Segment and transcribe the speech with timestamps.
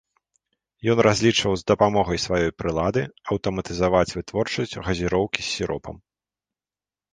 [0.93, 3.01] Ён разлічваў з дапамогай сваёй прылады
[3.31, 5.95] аўтаматызаваць вытворчасць газіроўкі з сіропам.